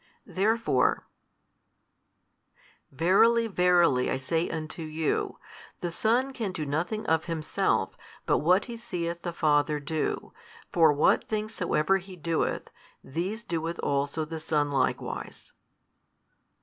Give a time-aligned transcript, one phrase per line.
[0.25, 1.05] Therefore,
[2.91, 5.37] Verily verily I say unto you,
[5.81, 10.33] The Son can do nothing of Himself but what He seeth the Father do:
[10.73, 12.71] for what things soever He doeth,
[13.03, 15.53] these doeth also the Son likewise.